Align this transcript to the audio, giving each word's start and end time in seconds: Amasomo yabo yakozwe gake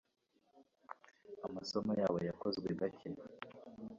Amasomo 1.47 1.91
yabo 1.99 2.17
yakozwe 2.29 2.67
gake 2.79 3.09